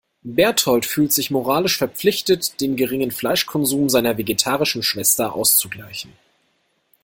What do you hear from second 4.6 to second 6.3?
Schwester auszugleichen.